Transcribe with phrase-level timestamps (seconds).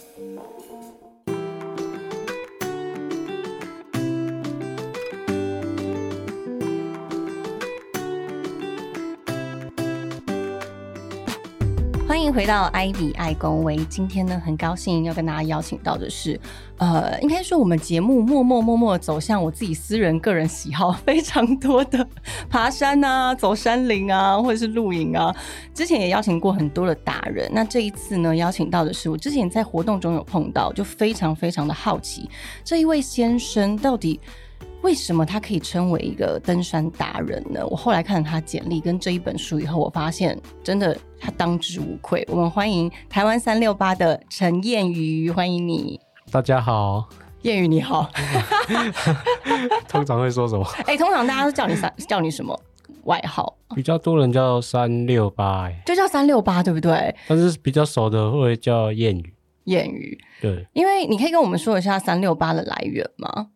[0.00, 0.59] Thank you.
[12.10, 13.76] 欢迎回到艾比爱公微。
[13.84, 16.38] 今天呢，很高兴要跟大家邀请到的是，
[16.78, 22.04] 呃，应该说我们节目默默默默走向我自己私人个人喜好非常多的
[22.48, 25.32] 爬山啊、走山林啊，或者是露营啊。
[25.72, 32.28] 之前也邀请过很多的达人，那这一次呢，邀请到的是我之前在活动中有碰到，就非常非常的好奇，
[32.64, 34.18] 这一位先生到底。
[34.82, 37.60] 为什么他可以称为一个登山达人呢？
[37.66, 42.26] 我后来看了他简历跟这一本书以后，我发现真的他当之无愧。
[42.30, 46.00] 我们欢迎台湾三六八的陈燕瑜，欢迎你。
[46.30, 47.08] 大家好，
[47.42, 48.10] 燕瑜你好。
[49.86, 50.64] 通常会说什么？
[50.86, 52.58] 哎，通常大家都叫你三，叫你什么
[53.04, 53.54] 外号？
[53.74, 57.14] 比较多人叫三六八，哎，就叫三六八，对不对？
[57.28, 59.34] 但是比较熟的会叫燕语。
[59.64, 60.66] 燕语，对。
[60.72, 63.48] 因为你可以跟我们说一下三六八的来源吗？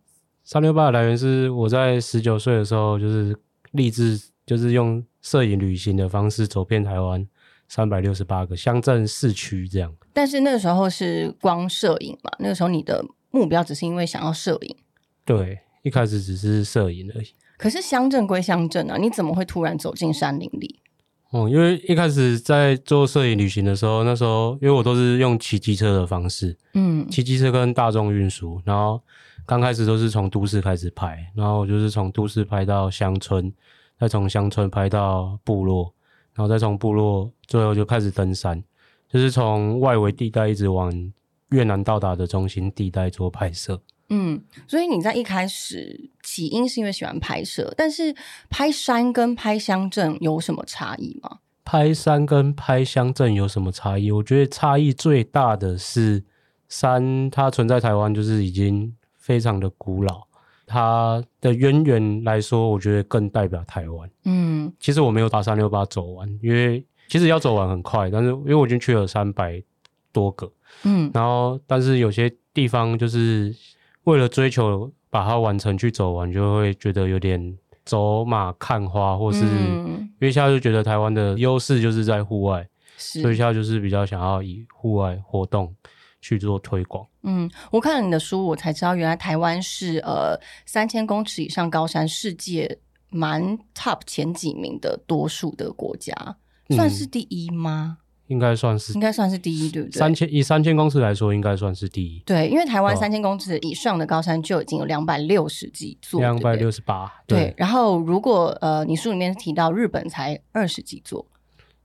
[0.45, 3.35] 三六八的来源是我在十九岁的时候，就是
[3.73, 7.27] 立志，就是用摄影旅行的方式走遍台湾
[7.75, 9.93] 三百六十八个乡镇市区这样。
[10.13, 12.31] 但是那个时候是光摄影嘛？
[12.39, 14.77] 那个时候你的目标只是因为想要摄影？
[15.25, 17.27] 对，一开始只是摄影而已。
[17.57, 20.79] 可是乡镇归乡镇啊，你怎么会突然走进山林里？
[21.31, 29.01] 哦，因为一开始在做摄影旅行的时候，那时候因为我都是用骑机车的方式，嗯，骑机车跟大众运输，然后。
[29.47, 33.53] 刚开始都是从都市开始拍，然后就是从都市拍到乡村，
[34.01, 35.93] 再从乡村拍到部落，
[36.35, 38.63] 然后再从部落最后就开始登山，
[39.09, 40.93] 就是从外围地带一直往
[41.51, 43.81] 越南到达的中心地带做拍摄。
[44.11, 48.15] 嗯，所以你在一开始起因是因为喜欢拍摄，但是
[48.51, 51.39] 拍山跟拍乡镇有什么差异吗？
[51.65, 54.11] 拍山跟拍乡镇有什么差异？
[54.11, 56.25] 我觉得差异最大的是
[56.69, 58.95] 山，它存在台湾就是已经。
[59.17, 60.27] 非常的古老，
[60.67, 64.11] 它的渊源来说，我觉得更代表台湾。
[64.25, 69.63] 嗯，其实我没有把三六八走完，因为其实要走完很快，但是因为我已经去了三百
[70.13, 70.51] 多个，
[70.85, 73.55] 嗯，然后但是有些地方就是
[74.05, 85.75] 为了追求把它完成去走完，就会觉得有点走马看花，或是因为现在就觉得台湾的优势就是在户外，所以现在就是比较想要以户外活动。
[86.25, 87.07] 去做推广。
[87.23, 92.79] 嗯，我看了你的书，我才知道原来台湾是呃三千公尺以上高山世界
[93.11, 96.15] 蛮 top 前几名的多数的国家，
[96.71, 97.99] 算是第一吗？
[98.29, 99.99] 应该算是，应该算是第一，对不对？
[99.99, 102.23] 三千以三千公尺来说，应该算是第一。
[102.25, 107.13] 对，因为台湾三千公尺以上的高山就已经有两百六十几座，两百六十八。
[107.27, 111.27] 对，然后如果呃你书里面提到日本才二十几座。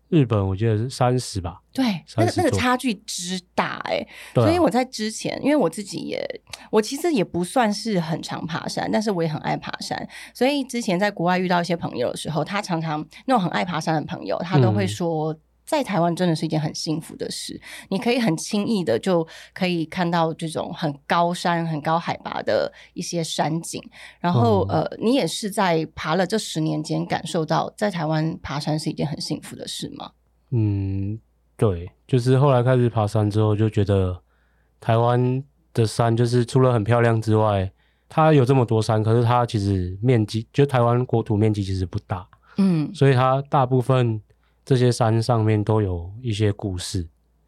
[0.10, 1.86] 日本我记得是三十吧，对，
[2.18, 15.36] 那个那个差距之大哎，所以我在之前，因为我自己也，我其实也不算是很常爬山，但是我也很爱爬山，所以之前在国外遇到一些朋友的时候，他常常那种很爱爬山的朋友，他都会说。
[15.70, 23.80] 在台湾真的是一件很幸福的事，你可以很轻易的就可以看到这种很高山、很高海拔的一些山景，
[24.20, 30.14] 然后呃，你也是在爬了这十年间感受到在台湾爬山是一件很幸福的事吗？
[30.50, 31.20] 嗯，
[31.56, 34.20] 对，就是后来开始爬山之后，就觉得
[34.82, 37.72] 台湾的山就是除了很漂亮之外，
[38.08, 42.28] 它有这么多山，可是它其实面积就台湾国土面积其实不大，
[42.58, 44.20] 嗯，所以它大部分。
[44.70, 47.04] 这些山上面都有一些故事，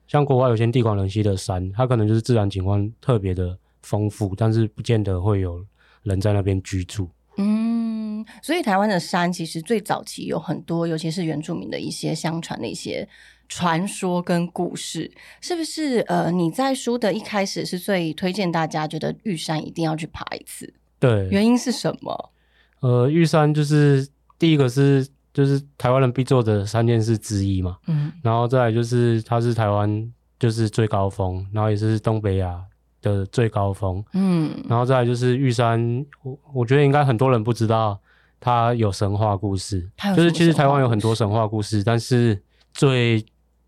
[0.07, 5.63] 像国外有些地广人稀的山，它可能就是自然景观特别的丰富，但是不见得会有
[6.01, 7.07] 人在那边居住。
[7.37, 13.07] 嗯，所以台湾的山其实最早期有很多，尤其是原住民的一些相传的一些
[13.47, 15.11] 传说跟故事，
[15.41, 15.99] 是不是？
[16.07, 22.31] 呃，你在书的一开始是最推荐大家觉得玉山一定要去爬一次，对，原因是什么？
[22.79, 24.07] 呃，玉山就是
[24.39, 25.07] 第一个是。
[25.33, 32.61] 就是台湾人必做的三件事之一嘛，嗯，然后再来就是它是台湾就是最高峰，然后也是东北亚
[33.01, 37.99] 的最高峰，嗯，然后再来就是玉山，我我觉得应该很多人不知道
[38.39, 42.41] 它有神话故事，就是其实台湾有很多神话故事，但是
[42.73, 43.25] 最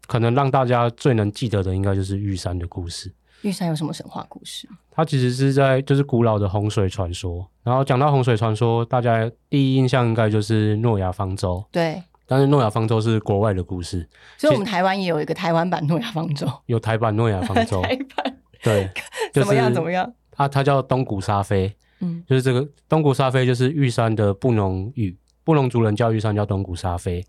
[0.07, 3.13] 可能让大家最能记得的，应该就是玉山的故事。
[3.43, 4.67] 玉山有什么神话故事？
[4.91, 7.45] 它其实是在就是古老的洪水传说。
[7.63, 11.63] 然后讲到洪水传说，大家第一印象应该就是诺亚方舟。
[11.71, 14.07] 对，但是诺亚方舟是国外的故事，
[14.37, 16.47] 所以我们台湾也有一个台湾版诺亚方舟。
[16.65, 18.89] 有台版诺亚方舟， 台版对，
[19.33, 19.73] 就是怎么样？
[19.73, 20.13] 怎么样？
[20.31, 27.23] 它它叫东古沙飞，嗯就是这个东古沙飞就是玉山的布农语，布农族人叫玉山叫东古沙飞。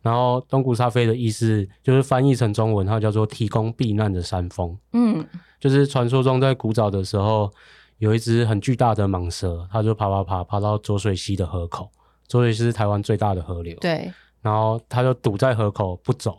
[0.00, 4.76] 然后东古沙飞的意思就是翻译成中文，它叫做提供避难的山峰。
[4.92, 5.26] 嗯
[5.60, 7.50] 就是传说中在古早的时候，
[7.98, 11.90] 有一只很巨大的蟒蛇，它就爬爬爬爬到浊水溪的河口。
[12.26, 14.12] 浊水溪是台湾最大的河流，对，
[14.42, 16.38] 然后它就堵在河口不走，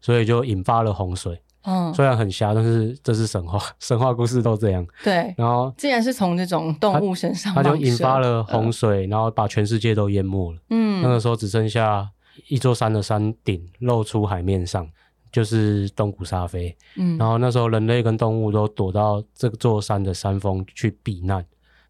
[0.00, 1.40] 所以就引发了洪水。
[1.66, 4.86] 嗯虽然很瞎，但是这是神话， 神话故事都这样。
[5.02, 5.34] 对。
[5.36, 10.58] 然后既然是从这种动物身上它就引发了洪水，然后把全世界都淹没了。
[10.68, 12.06] 嗯那个时候只剩下
[12.48, 14.86] 一座山的山顶露出海面上，
[15.34, 16.74] 就是东古沙飞。
[16.94, 21.44] 嗯然后那时候人类跟动物都躲到这座山的山峰去避难，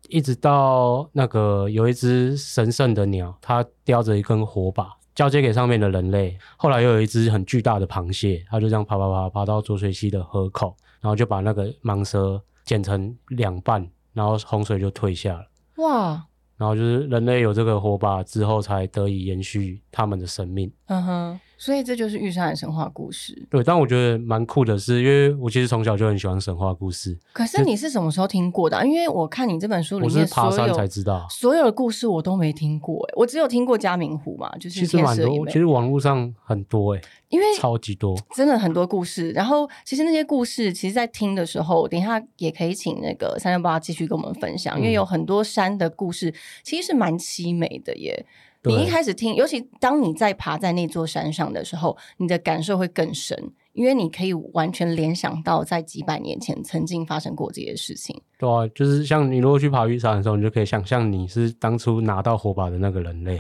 [0.08, 6.38] 一直到那个有一只神圣的鸟，它叼着一根火把交接给上面的人类。
[6.56, 15.46] 后来又有一只很巨大的螃蟹，它就这样爬爬爬爬到浊水溪的河口，然后就把那个蟒蛇剪成两半，然后洪水就退下了。
[15.76, 16.24] 哇，
[16.56, 20.72] 然后就是人类有这个火把之后，才得以延续他们的生命。
[20.86, 23.46] 嗯哼，所以这就是玉山的神话故事。
[23.50, 31.26] 对，但我觉得蛮酷的是，因为我其实从小就很喜欢神话故事，可是你是什么时候听过的啊、因为我看你这本书里我是爬山才有知道。
[31.30, 38.16] 所有的故事我都没听过，欸我只有听过嘉明湖嘛，就是其实蛮多，其实网络上很多诶、因为超级多。
[38.34, 39.30] 真的很多故事。
[39.30, 48.26] 然后其实那些故事，其实在听的时候，等一下也可以请那个三六八继续跟我们分享，因为嗯有很多山的故事其实是蛮凄美的耶。
[48.64, 53.38] 对你一开始听，尤其当你在爬在那座山上的时候，你的感受会更深，
[53.74, 58.18] 因为你可以完全联想到在几百年前曾经发生过这些事情。
[58.38, 63.36] 对啊，就是像你如果去爬玉山的时候，你就可以想象你是当初拿到火把的那个人类。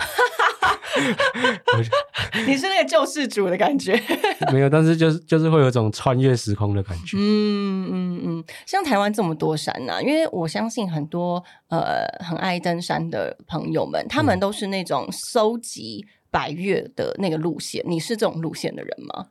[2.46, 4.00] 你是那个救世主的感觉。
[4.52, 7.16] 没有，但是就是就是会有一种穿越时空的感觉。
[7.18, 17.82] 嗯嗯嗯，像台湾这么多山呐、因为我相信很多呃很爱登山的朋友们，他们嗯都是那种收集百越的那个路线。
[17.86, 19.28] 你是这种路线的人吗？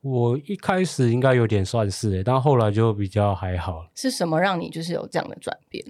[0.00, 3.88] 我一开始应该有点算是诶，但后来就比较还好。
[3.96, 5.84] 是什么让你就是有这样的转变？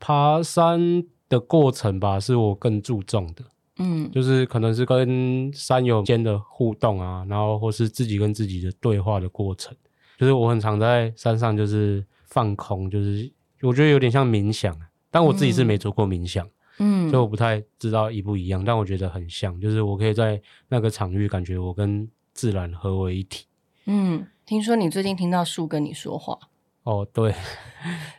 [0.00, 3.44] 爬山的过程吧，是我更注重的。
[3.82, 9.74] 嗯就是可能是跟山友间的互动啊，然后或是自己跟自己的对话的过程。
[10.18, 13.28] 就是我很常在山上就是放空，就是
[13.62, 16.48] 我觉得有点像冥想，啊但我自己是没做过冥想，
[16.78, 23.46] 嗯所以我不太知道一不一样，但我觉得很像，就是我可以在那个场域感觉我跟自然合为一体。
[23.86, 26.38] 嗯，听说你最近听到树跟你说话，
[26.84, 27.34] 哦，对，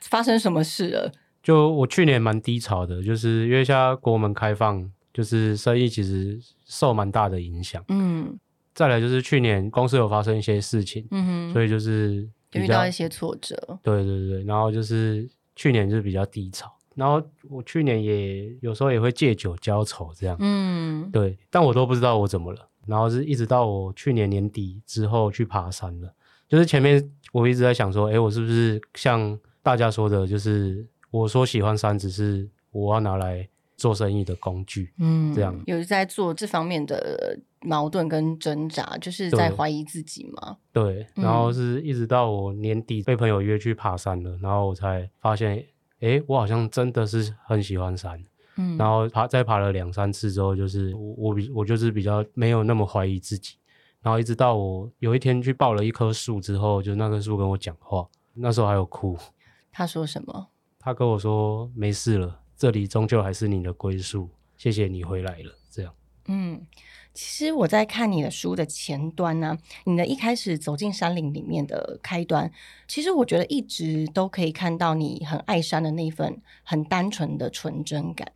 [0.02, 1.12] 发生什么事了？
[1.42, 7.84] 就我去年蛮低潮的，就是因为现在国门开放，就是生意其实受蛮大的影响。
[7.88, 8.38] 嗯。
[8.74, 13.56] 再来就是去年公司有发生一些事情，嗯哼，所以就是遇到一些挫折。
[13.84, 17.22] 对对对，然后就是去年就是比较低潮，然后
[17.52, 21.08] 我去年也有时候也会借酒浇愁这样，嗯。
[21.12, 26.12] 对，但我都不知道我怎么了，然后是一直到我去年年底之后去爬山了，
[26.50, 33.48] 就是前面我一直在想说，哎，我是不是像大家说的，就是我说喜欢山只是我要拿来
[33.84, 40.56] 做生意的工具，嗯这样有在做这方面的矛盾跟挣扎，就是在怀疑自己嘛。
[40.72, 45.62] 对，嗯然后是一直到我年底被朋友约去爬山了，然后我才发现，
[46.00, 48.18] 诶，我好像真的是很喜欢山。
[48.56, 53.58] 嗯然后爬再爬了两三次之后，就是我我比我就是比较没有那么怀疑自己，
[54.02, 59.18] 然后一直到我有一天去抱了一棵树之后，就那棵树跟我讲话，那时候还有哭，
[59.74, 60.48] 他说什么？
[60.80, 65.94] 他跟我说没事了，这里终究还是你的归宿，谢谢你回来了，这样。
[66.30, 66.66] 嗯，
[67.14, 72.50] 其实我在看你的书的前端呢、你的一开始走进山林里面的开端，
[72.88, 78.32] 其实我觉得一直都可以看到你很爱山的那份很单纯的纯真感，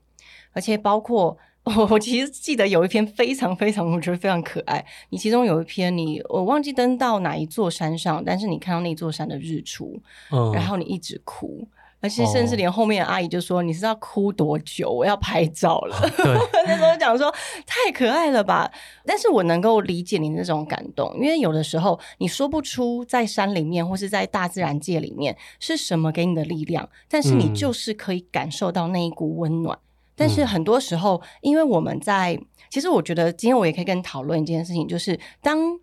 [0.51, 1.37] 而且包括。
[1.63, 4.85] 我 我其实记得有一篇非常非常，我觉得非常可爱。
[5.09, 11.67] 你其中有一篇你，我忘记登到哪一座山上，但是你看到那座山的日出，嗯，然后你一直哭，
[11.99, 14.89] 而且甚至连后面的阿姨就说：“你是要哭多久？
[14.89, 16.37] 我要拍照了。”对，
[16.67, 17.33] 那时候讲说
[17.65, 18.71] 太可爱了吧，
[19.05, 29.77] 但是我能够理解你那种感动，因为有的时候你说不出在山里面或是在大自然界里面是什么给你的力量，但是你嗯就是可以感受到那一股温暖。
[30.19, 32.39] 但是很多时候，因为我们在，
[32.71, 35.79] 其实我觉得今天我也可以跟你讨论一件事情，就是当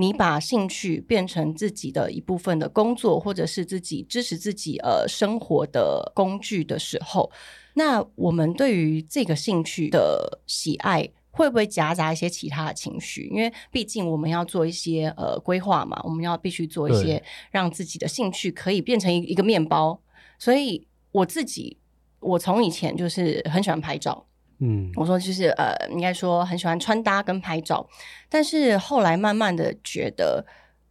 [0.00, 7.30] 你把兴趣变成自己的一部分的工作，或者是自己支持自己呃生活的工具的时候，
[7.74, 11.10] 那我们对于这个兴趣的喜爱。
[11.32, 13.28] 会不会夹杂一些其他的情绪？
[13.32, 19.98] 因为毕竟我们要做一些呃规划嘛，我们要必须做一些让自己的兴趣可以变成一一个面包。
[20.40, 21.78] 所以我自己，
[22.18, 24.26] 我从以前就是很喜欢拍照，
[24.60, 27.88] 嗯，我说就是呃，应该说很喜欢穿搭跟拍照，
[28.28, 30.44] 但是后来慢慢的觉得，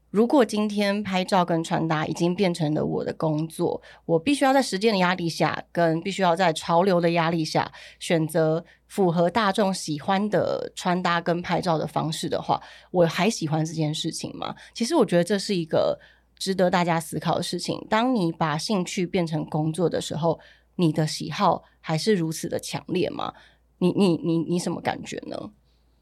[0.10, 12.60] 如果今天拍照跟穿搭已经变成了我的工作，我必须要在时间的压力下，跟必须要在潮流的压力下，选择符合大众喜欢的穿搭跟拍照的方式的话，
[12.90, 14.56] 我还喜欢这件事情吗？
[14.74, 15.96] 其实我觉得这是一个
[16.40, 17.80] 值得大家思考的事情。
[17.88, 20.40] 当你把兴趣变成工作的时候，
[20.76, 23.32] 你的喜好还是如此的强烈吗？
[23.80, 25.50] 你你你你什么感觉呢？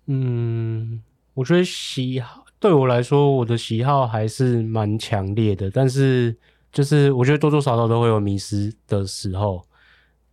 [0.07, 1.01] 嗯，
[1.33, 6.35] 我觉得喜好对我来说，我的喜好还是蛮强烈的，但是
[6.71, 9.63] 就是我觉得多多少少都会有迷失的时候。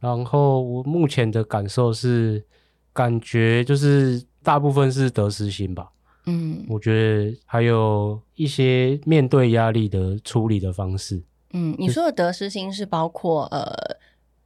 [0.00, 2.44] 然后我目前的感受是，
[2.92, 5.90] 感觉就是大部分是得失心吧。
[6.26, 11.22] 嗯我觉得还有一些面对压力的处理的方式。
[11.52, 13.96] 嗯，你说的得失心是包括呃，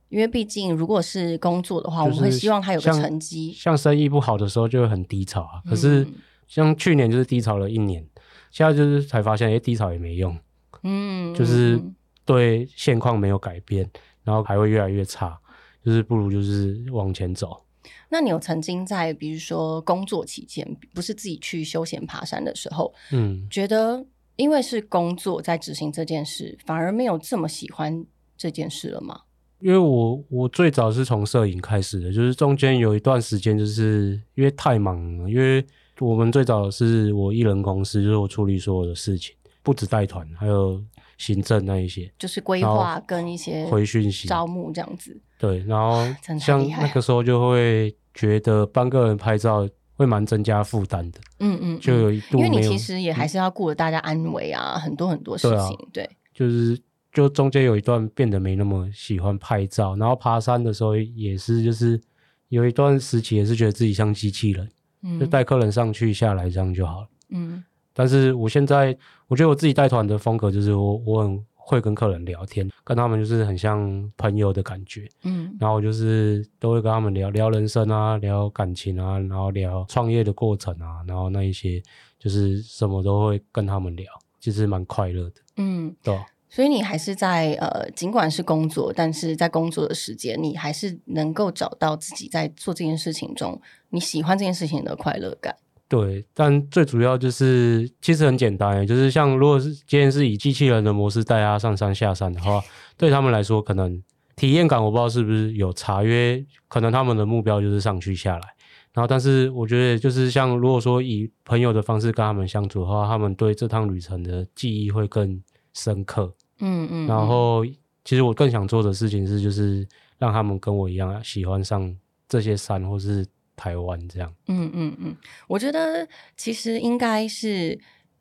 [0.09, 3.53] 因为毕竟如果是工作的话，我们会希望它有个成绩。
[3.53, 5.61] 像生意不好的时候就会很低潮啊。
[5.69, 6.15] 可是嗯
[6.47, 8.03] 像去年就是低潮了一年，
[8.51, 10.35] 现在就是才发现，哎、低潮也没用。
[10.83, 13.91] 嗯，就是嗯对现况没有改变，
[14.25, 15.39] 然后还会越来越差，
[15.85, 17.65] 就是不如就是往前走。
[18.09, 28.05] 那你有曾经在比如说工作期间，不是自己去休闲爬山的时候，嗯，觉得因为是工作在执行这件事，反而没有这么喜欢
[28.37, 29.21] 这件事了吗？
[29.61, 35.65] 因为我我最早是从摄影开始的，就是中间有一段时间就是因为太忙了，因为
[35.99, 40.81] 我们最早是我一人公司，就是我处理所有的事情，不止带团，还有
[41.17, 45.21] 行政那一些就是规划跟一些回讯息，招募这样子。
[45.39, 46.05] 对，然后
[46.39, 55.89] 像那个时候就会觉得帮个人拍照会蛮增加负担的，嗯嗯，就有一度有因为你其实也还是要顾着大家安危啊，很多很多事对啊情。
[55.93, 56.79] 对，就是
[57.19, 62.01] 就中间有一段变得没那么喜欢拍照，然后爬山的时候也是，就是
[62.49, 64.71] 有一段时期也是觉得自己像机器人，
[65.03, 65.19] 嗯。
[65.19, 67.09] 就带客人上去下来这样就好了。
[67.31, 67.65] 嗯。
[67.93, 68.97] 但是我现在
[69.27, 75.53] 我觉得我自己带团的风格就是我我很会跟客人聊天，跟他们就是很像朋友的感觉，嗯。
[75.59, 81.83] 然后我就是都会跟他们聊聊人生啊，聊感情啊，然后聊创业的过程啊，然后那一些
[82.17, 84.07] 就是什么都会跟他们聊，
[84.39, 86.25] 其实蛮快乐的，嗯，对吧？
[86.51, 95.55] 所以你还是在呃，尽管是工作，但是在工作的时间，你还是能够找到自己在做这件事情中你喜欢这件事情的快乐感。
[95.89, 102.63] 对，但最主要就是其实很简单，就是像如果是今天是以机器人的模式带他上山下山的话，
[102.97, 104.03] 对他们来说可能
[104.37, 108.49] 体验感我不知道是不是有差，因为可能他们的目标就是上去下来。
[108.93, 115.41] 然后，但是我觉得就是像如果说以朋友的方式跟他们相处的话，他们对这趟旅程的记忆会更
[115.73, 116.35] 深刻。
[116.61, 117.65] 嗯嗯，然后，
[118.05, 119.87] 其实我更想做的事情是，就是
[120.19, 121.95] 让他们跟我一样喜欢上
[122.29, 124.33] 这些山或是台湾这样。
[124.47, 127.79] 嗯嗯嗯，我觉得其实应该是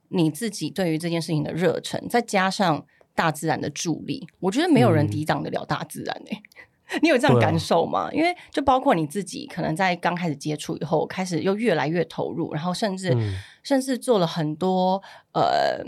[0.09, 6.41] 你自己对于这件事情的热忱，再加上大自然的助力，我觉得没有人嗯抵挡得了大自然诶、
[7.01, 8.09] 你有这样感受吗？
[8.11, 15.01] 因为就包括你自己，可能在刚开始接触以后，开始又越来越投入，然后甚至、嗯甚至做了很多
[15.33, 15.83] 呃。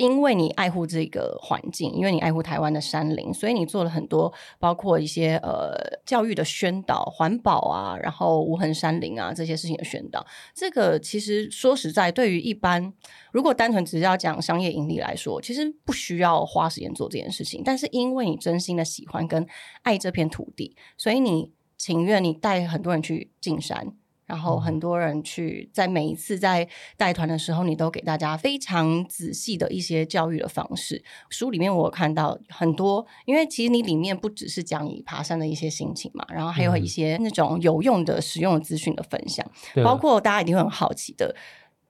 [0.00, 5.76] 因为你爱护这个环境，因为你爱护台湾的山林，所以你做了很多，包括一些呃
[6.06, 10.26] 教育的宣导、环保啊，然后无痕山林啊这些事情的宣导。
[10.54, 12.90] 这个其实说实在，对于一般
[13.30, 17.60] 如果单纯只是要讲商业盈利来说，其实不需要花时间做这件事情。
[17.62, 19.46] 但是因为你真心的喜欢跟
[19.82, 23.92] 爱这片土地，所以你情愿你带很多人去进山。
[24.30, 31.02] 然后很多人去，在每一次在带团的时候，你都给大家非常仔细的一些教育的方式。
[31.30, 39.44] 书里面我有看到很多，因为其实你里面不只是讲你爬山的一些心情嘛，然后还有一些那种有用的、实用的资讯的分享。
[39.74, 41.34] 对包括大家一定会很好奇的，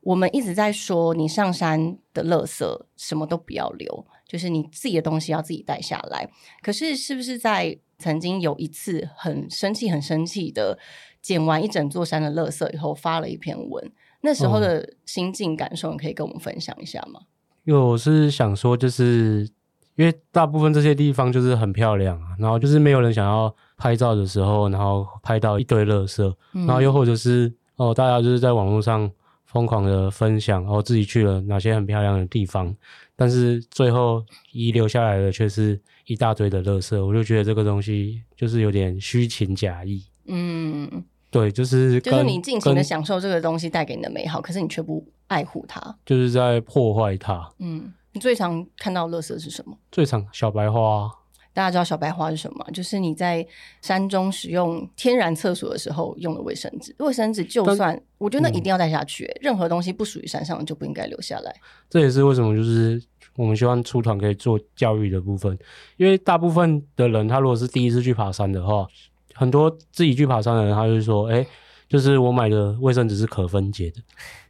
[0.00, 2.64] 我们一直在说，你上山的垃圾
[2.97, 6.26] 什么都不要留，就是你自己的东西要自己带下来。
[6.62, 10.76] 可是，是不是在曾经有一次很生气、很生气的
[11.23, 13.92] 捡完一整座山的垃圾以后，发了一篇文？
[14.23, 17.21] 那时候的心境感受，你可以跟我们分享一下吗？
[17.64, 19.49] 因为我是想说，就是
[19.97, 29.11] 因为大部分这些地方就是很漂亮啊，然后就是没有人想要拍照的时候，然后拍到一堆垃圾，嗯然后又或者是哦，大家就是在网络上
[29.52, 32.75] 疯狂的分享，然后自己去了哪些很漂亮的地方，
[33.16, 40.04] 但是最后遗留下来的却是一大堆的垃圾，我就觉得这个东西就是有点虚情假意。
[40.26, 40.88] 嗯，
[41.30, 45.97] 对，就是就是你尽情的享受这个东西带给你的美好，可是你却不爱护它。
[46.07, 47.50] 就是在破坏它。
[47.59, 49.76] 嗯，你最常看到垃圾是什么？
[49.90, 51.11] 最常小白花啊、
[51.52, 52.64] 大家知道小白花是什么？
[52.73, 53.47] 就是你在
[53.83, 56.95] 山中使用天然厕所的时候用的卫生纸。
[56.99, 61.54] 卫生纸就算，我觉得那嗯一定要带下去、任何东西不属于山上就不应该留下来。
[61.88, 63.02] 这也是为什么就是
[63.37, 65.59] 我们希望出团可以做教育的部分，
[65.97, 68.87] 因为大部分的人他如果是第一次去爬山的话，
[69.35, 71.47] 很多自己去爬山的人他就说，哎、
[71.88, 74.00] 就是我买的卫生纸是可分解的，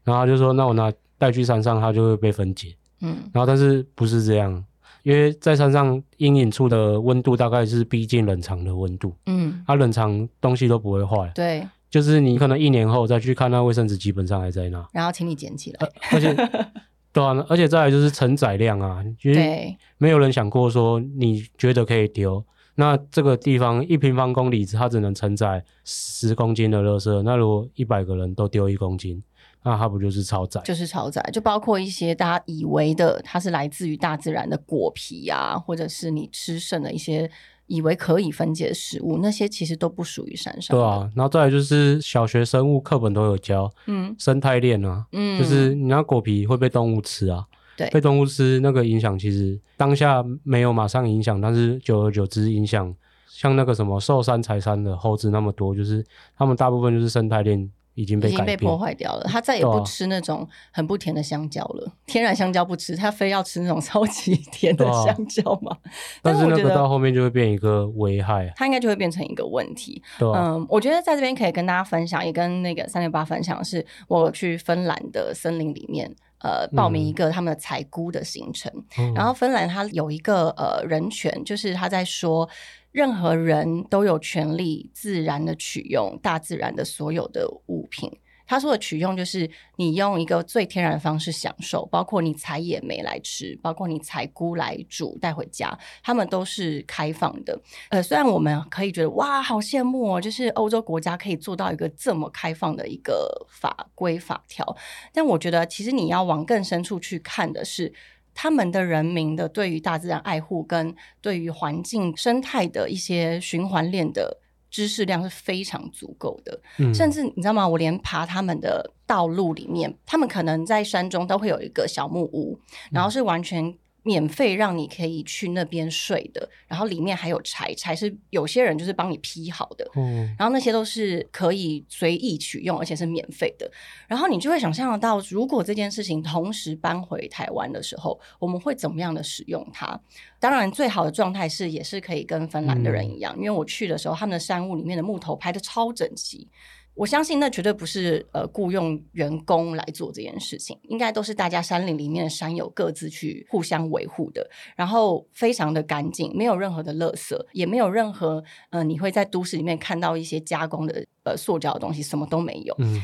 [0.04, 4.64] 然后他就说那我拿带去山上它就会被分解，嗯然后但是不是这样，
[5.02, 11.66] 因为在山上阴影处的温度大概是逼近冷藏的温度，嗯，它冷藏东西都不会坏，对。
[11.90, 14.86] 就是你可能一年后再去看那卫生纸，基本上还在那。
[14.92, 15.88] 然后请你捡起来。
[16.12, 16.32] 而且，
[17.12, 22.44] 对啊，而且再来就是承载量啊，因为对，没有人想过说你觉得可以丢，
[22.76, 29.20] 那这个地方一平方公里它只能承载十公斤的垃圾，那如果一百个人都丢一公斤，
[29.62, 30.60] 那它不就是超载？
[30.64, 37.30] 就是超载，就包括一些大家以为的它是来自于大自然的果皮啊，或者是你吃剩的一些
[37.66, 40.76] 以为可以分解的食物，那些其实都不属于山上。
[40.76, 47.44] 对，啊，然后再来就是小学生物课本都有教嗯生态链啊，嗯，就是你那果皮会被动物吃啊，
[47.76, 52.92] 对被动物吃那个影响其实当下没有马上影响，但是久而久之影响，
[53.28, 56.04] 像那个什么寿山、柴山的猴子那么多，就是
[56.36, 59.24] 他们大部分就是生态链已经被，已经被破坏掉了。
[59.24, 65.76] 他再也不吃那种很不甜的香蕉了，天然香蕉不吃，他非要吃那种 超级甜的香蕉嘛。
[66.22, 70.02] 但是那个到后面就会变一个危害，它应该就会变成一个问题。
[70.20, 78.72] 嗯，我觉得在这边可以跟大家分享，也跟那个三六八分享是，我去芬兰的森林里面，呃，报名一个他们的采菇的行程。
[78.98, 82.48] 嗯然后芬兰它有一个呃人权，就是他在说，
[82.92, 88.10] 任何人都有权利自然的取用大自然的所有的物品。
[88.50, 97.56] 他说的取用就是你用一个最天然的方式享受，包括你采野莓来吃，包括你采菇来煮带回家，他们都是开放的。
[97.90, 104.76] 呃，虽然我们可以觉得哇，好羡慕哦，就是欧洲国家可以做到一个这么开放的一个法规法条，
[105.12, 107.94] 但我觉得其实你要往更深处去看的是。
[108.32, 114.38] 他们的人民的对于大自然爱护跟对于环境生态的一些循环链的
[114.70, 116.94] 知识量是非常足够的，嗯。
[116.94, 117.66] 甚至你知道吗？
[117.66, 122.58] 我连爬他们的道路里面，他们可能在山中都会有一个小木屋，
[122.90, 133.70] 然后是完全免费让你可以去那边睡的，然后里面还有柴，柴是有些人就是帮你劈好的，嗯然后那些都是可以随意取用，而且是免费的。
[134.08, 140.00] 然后你就会想象得到，如果这件事情同时搬回台湾的时候，我们会怎么样的使用它？
[140.38, 146.48] 当然，最好的状态是也是可以跟芬兰的人一样，因为我去的时候，他们的山屋里面的木头排的超整齐。
[146.94, 162.74] 我相信那绝对不是呃雇佣员工来做这件事情，应该都是大家山林里面的山友各自去互相维护的，然后非常的干净，没有任何的垃圾，也没有任何呃你会在都市里面看到一些加工的呃塑胶的东西，什么都没有。
[162.78, 163.00] 嗯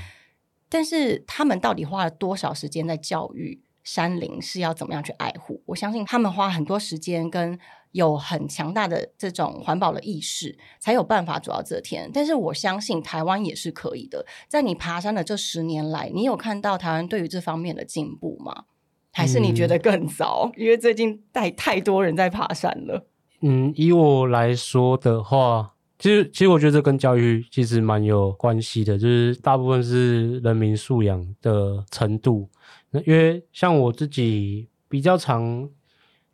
[0.68, 5.62] 但是他们到底花了多少时间在教育山林是要怎么样去爱护？
[5.64, 7.56] 我相信他们花很多时间跟
[7.92, 12.10] 有很强大的这种环保的意识，才有办法走到这天。
[12.12, 14.24] 但是我相信台湾也是可以的。
[14.48, 18.64] 在你爬山的这十年来，你有看到台湾对于这方面的进步吗？
[19.12, 20.52] 还是你觉得更糟？
[20.58, 23.06] 因为最近太太多人在爬山了。
[23.40, 32.50] 嗯，以我来说的话，其实其实我觉得这跟教育其实蛮有关系的，就是大部分是人民素养的程度。
[32.90, 35.66] 那因为像我自己比较常，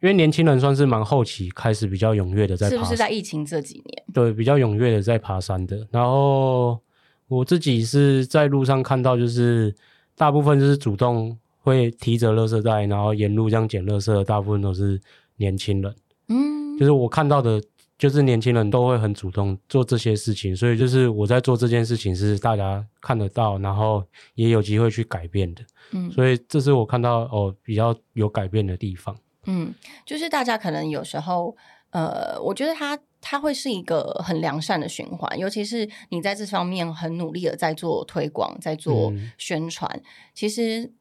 [0.02, 4.04] 因为年轻人算是蛮后期开始比较踊跃的在爬山，是不是在疫情这几年？
[4.12, 5.86] 对，比较踊跃的在爬山的。
[5.92, 6.76] 然后
[7.28, 9.72] 我自己是在路上看到，就是
[10.16, 15.00] 大部分就是主动会提着垃圾袋，然后沿路这样捡垃圾的，大部分都是
[15.36, 15.94] 年轻人。
[16.28, 17.62] 嗯，就是我看到的，
[17.96, 25.62] 就是年轻人都会很主动做这些事情，所以就是我在做这件事情是大家看得到，然后也有机会去改变的。
[25.92, 29.16] 嗯所以这是我看到哦比较有改变的地方。
[29.46, 29.74] 嗯，
[30.04, 31.56] 就是大家可能有时候，
[31.90, 40.02] 呃，我觉得他它会是一个很良善的循环，尤其是你在这方面很努力的在做推广，在做嗯宣传，
[40.34, 40.92] 其实。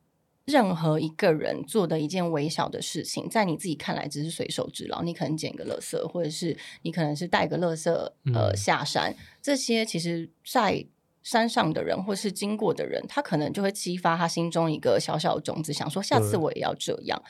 [0.46, 10.84] 任何一个人做的一件微小的事情，在你自己看来只是随手之劳，你可能捡个垃圾，或者是你可能是带个垃圾呃嗯下山，这些其实在
[11.22, 17.22] 山上的人或是经过的人，他可能就会激发他心中一个小小的种子，想说下次我也要这样。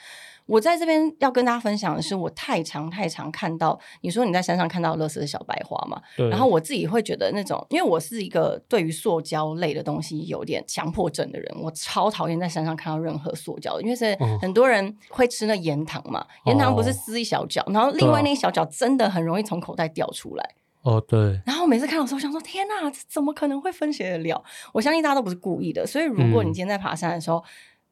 [0.45, 14.37] 我在这边要跟大家分享的是，我太常太常看到你说你在山上看到乐色的小白花嘛，然后我自己会觉得那种，因为我是一个对于塑胶类的东西有点强迫症的人，我超讨厌在山上看到任何塑胶的，因为是哦。
[14.41, 16.93] 很多人会吃那盐糖嘛，盐糖不是哦。
[16.93, 20.55] 撕一小角，然后另外那一小角真的很容易从口袋掉出来。
[20.83, 24.43] 哦对，然后每次看到的时候，想说天哪，这怎么可能会分解得了？
[24.73, 26.53] 我相信大家都不是故意的，所以如果你嗯。
[26.53, 27.43] 今天在爬山的时候，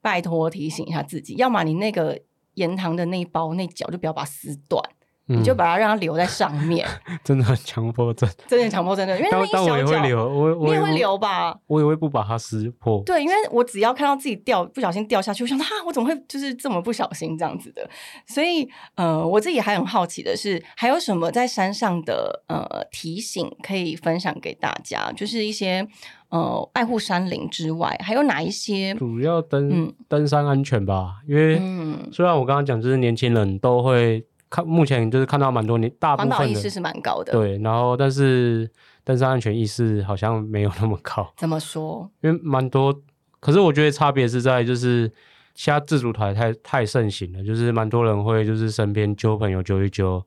[0.01, 2.19] 拜托提醒一下自己，要么你那个
[2.59, 4.83] 盐糖的那一包那角就不要把它撕断，
[5.29, 6.85] 你就嗯把它让它留在上面。
[7.23, 11.57] 真的很强迫症，真的强迫症的，因为那一但但我小角也会留，我我也你也会留吧？
[11.67, 13.01] 我也会不把它撕破。
[13.05, 17.87] 对，因为我只要看到自己掉不小心掉下去，我想到哈，我怎么会就是这么不小心这样子的？
[18.27, 25.11] 所以呃，我自己还很好奇的是，还有什么在山上的呃提醒可以分享给大家？
[25.15, 25.87] 就是一些
[26.29, 28.93] 呃爱护山林之外，还有哪一些？
[28.95, 38.69] 主要登、嗯登山安全吧，因为嗯，虽然我刚刚讲就是年轻人都会看，目前就是看到蛮多年大部环保分的意识是蛮高的。，对，然后但是
[39.03, 42.09] 登山安全意识好像没有那么高， 怎么说？
[42.21, 42.93] 因为蛮多，
[43.39, 45.11] 可是我觉得差别是在就是。
[45.55, 50.23] 现在自主团太太盛行了，就是蛮多人会就是身边揪朋友揪一揪，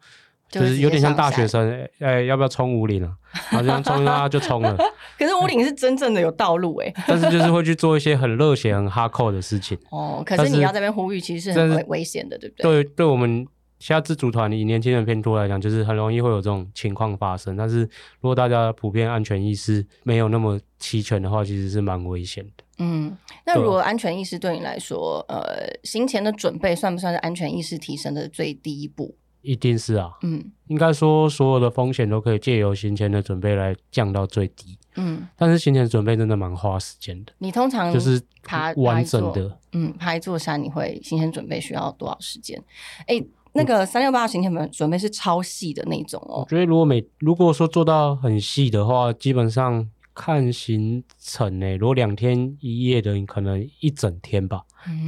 [0.50, 3.16] 就就是是有点像大学生，哎、要不要冲五岭啊？
[3.50, 4.76] 然后这样冲啊就冲了，
[5.18, 9.78] 可是五岭是真正的有道路哎、 但是就是会去做一些很热血、很哈扣的事情。
[9.90, 12.84] 哦，可是是你要这边呼吁，其实是但是很危危险的，对不对？
[12.84, 13.46] 对，对我们
[13.82, 17.56] 现在自主团以年轻人偏多来讲，就是很容易会有这种情况发生。
[17.56, 17.80] 但是
[18.20, 22.64] 如果大家普遍安全意识没有那么齐全的话，其实是蛮危险的。
[22.78, 29.16] 嗯，那如果安全意识对你来说，呃，行前的准备算不算是安全意识提升的最第一步？
[29.40, 34.78] 一定是啊，嗯应该说所有的风险都可以借由行前的准备来降到最低。
[34.94, 39.58] 嗯，但是行前准备真的蛮花时间的，你通常就是爬完整，的。
[39.72, 42.62] 嗯，爬一座山你会行前准备需要多少时间？
[43.08, 43.20] 哎，
[43.52, 46.40] 那个三六八行前准备是超细的那种哦。
[46.40, 54.62] 我觉得如果每如果说做到很细的话，基本上看行程呢，如果两天一夜的，你可能一整天吧，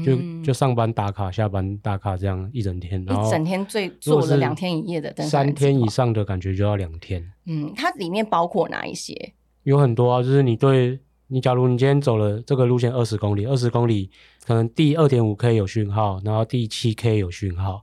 [0.04, 5.88] 就嗯就上班打卡，下班打卡这样一整天，一整天最做了两天一夜的三天以。
[5.88, 9.33] 上的感觉就要两天，嗯，它里面包括哪一些？
[9.62, 14.11] 有很多啊，就是你对你假如你今天走了这个路线二十公里，二十公里
[14.44, 17.80] 可能第二点五 K 有讯号，然后第七 K 有讯号，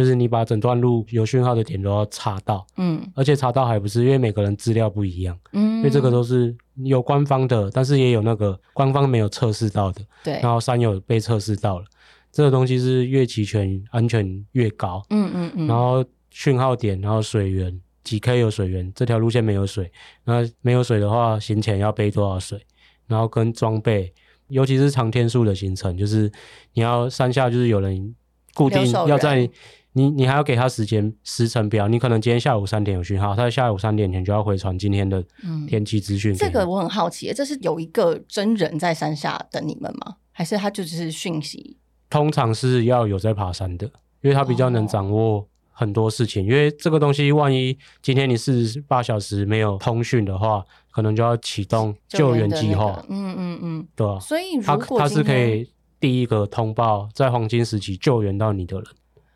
[0.00, 5.38] 就是你把整段路有讯号的点都要查到，嗯而且查到还不是因为每个人资料不一样。
[5.52, 11.84] 嗯，因为这个都是有官方的，但是也有那个官方没有测试到的，对然，后山友被测试到了，
[12.32, 15.04] 这个东西是越齐全，安全越高。
[15.10, 19.92] 嗯嗯嗯，然后讯号点，然后水源几 K 有水源，这条路线没有水，
[20.24, 22.58] 那没有水的话，行前要背多少水，
[23.06, 24.10] 然后跟装备，
[24.48, 26.32] 尤其是长天数的行程，就是
[26.72, 28.14] 你要山下就是有人
[28.54, 29.46] 固定要在。
[29.92, 36.34] 你你还要给他时间时程表，你可能今天下午三点有讯号，他在下午三点前就要回传今天的嗯天气资讯。
[36.34, 40.16] 这个我很好奇，这是有一个真人在山下等你们吗？
[40.30, 41.76] 还是他就只是讯息？
[42.08, 43.86] 通常是要有在爬山的，
[44.22, 46.44] 因为他比较能掌握很多事情。
[46.44, 53.88] 因为这个东西，万一今天你四十八小时没有通讯的话，可能就要启动救援计划，那个嗯嗯嗯。
[53.96, 58.86] 对啊、所以他如果他是，可以第一个通报在黄金时期救援到你的人。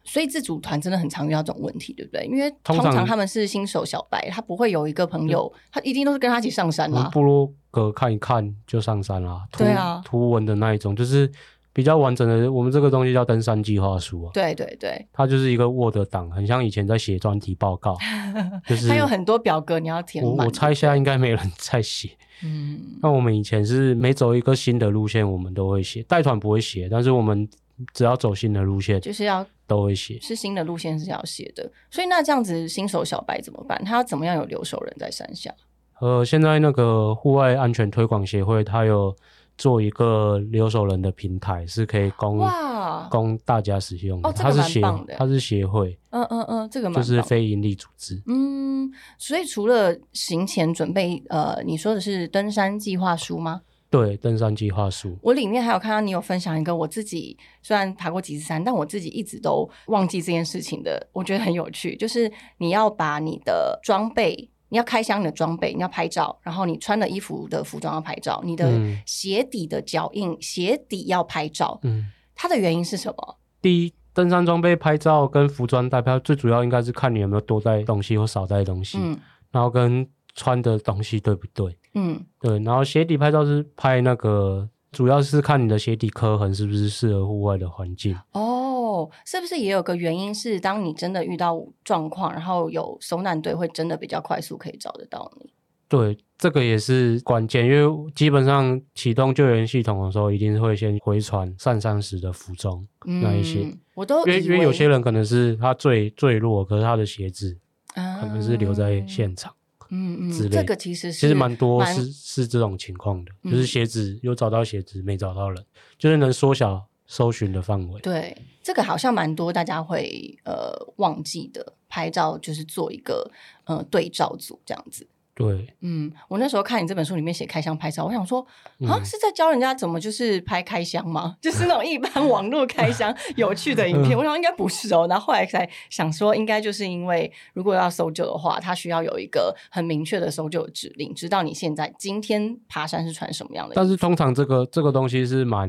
[0.05, 2.25] 所以自主团真的很常遇到这种问题，对不对？
[2.27, 6.99] 因为通通常常他们是新手小白，他不会有一个朋友，他一定都是跟他一起上山啦。
[6.99, 11.31] 我们部落格看一看就上山啦，图对啊图文的那一种，就是
[11.73, 12.53] 比较完整的。
[12.53, 17.97] 我们这个东西叫登山计划书啊，对对对，它就是一个 Word 档，很像以前在写专题报告，
[18.69, 20.37] 就是它有很多表格你要填满。
[20.37, 22.11] 我我猜现在应该没人在写。
[22.45, 27.49] 嗯，那我们以前是每走一个新的路线，我们都会写，带团不会写，但是我们
[27.93, 30.19] 只要走新的路线就是要都会写。
[30.21, 31.71] 是新的路线是要写的。
[31.91, 33.83] 所以那这样子新手小白怎么办？
[33.85, 35.55] 他要怎么样有留守人在山下？
[36.01, 39.15] 呃，现在那个户外安全推广协会，它有
[39.57, 44.29] 做一个留守人的平台，是可以供哇，供大家使用的。
[44.29, 48.21] 哦这个它是协蛮棒的它是协会，嗯嗯嗯，这个蛮就是非营利组织。
[48.27, 53.63] 嗯，所以除了行前准备，呃，你说的是登山计划书吗？
[53.95, 55.17] 对，登山计划书。
[55.23, 64.51] 我里面还有看到你有分享一个我自己虽然爬过几次山，但我自己一直都忘记这件事情的，我觉得很有趣，就是你要把你的装备。
[64.71, 71.79] 你要开箱你的装备，你要拍照，然后你穿的衣服的服装要拍照，你的嗯鞋底的脚印、鞋底要拍照。
[71.85, 73.39] 嗯，它的原因是什么？
[73.63, 79.17] 第一，登山装备拍照跟服装带拍，最主要应该是看你有没有多带东西或少带东西，嗯，
[79.53, 80.05] 然后跟
[80.35, 81.77] 穿的东西对不对。
[81.95, 88.17] 嗯对，然后鞋底拍照是拍那个，主要是看你的鞋底刻痕是不是适合户外的环境。
[88.33, 95.53] 哦，是不是也有个原因是，当你真的遇到状况，然后有搜难队会真的比较快速可以找得到你？
[95.87, 107.57] 对，这个也是关键，因为基本上启动救援系统的时候，一定会先回传上山时的服装那一些，嗯我都因为因为有些人可能是他最坠落，可是他的鞋子
[107.95, 109.55] 可能是留在现场。
[109.95, 115.65] 嗯嗯，之类这个其实是其实蛮多蛮是是这种情况的，嗯就是鞋子有找到鞋子，没找到人，
[115.99, 118.01] 就是能缩小搜寻的范围。
[118.01, 123.31] 对，这个好像蛮多大家会呃忘记的，拍照就是做一个
[123.65, 125.07] 呃对照组这样子。
[125.35, 128.41] 对，嗯，我那时候看你这本书里面写开箱拍照，我想说
[128.87, 131.37] 啊，嗯是在教人家怎么就是拍开箱吗？
[131.41, 134.17] 就是那种一般网络开箱 有趣的影片。
[134.17, 143.75] 嗯我想应该不是哦，然后后来才想说，应该就是因为如果要搜救的话，它需要有一个很明确的搜救指令，知道你现在今天爬山是穿什么样的。
[143.75, 145.69] 但是通常这个这个东西是蛮，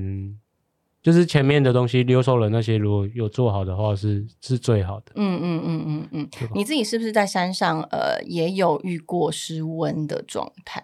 [1.05, 5.11] 就是前面的东西留守了那些如果有做好的话是是最好的。
[5.13, 10.83] 嗯嗯嗯嗯嗯，你自己是不是在山上呃也有遇过失温的状态？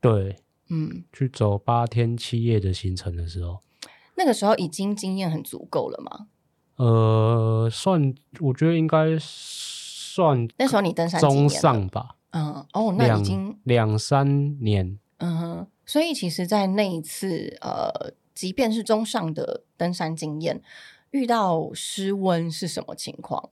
[0.00, 0.34] 对，
[0.68, 3.60] 嗯，去走八天七夜的行程的时候，
[4.16, 6.26] 那个时候已经经验很足够了吗？
[6.74, 14.98] 呃，算我觉得应该算那时候你登山中上吧，嗯，哦，那已经两三年。
[15.18, 20.60] 嗯哼，所以其实，在那一次呃，即便是中上的登山经验，
[21.12, 23.50] 遇到失温是什么情况？